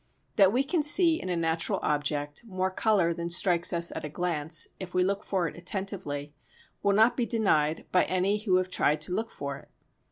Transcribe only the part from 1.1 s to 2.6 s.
in a natural object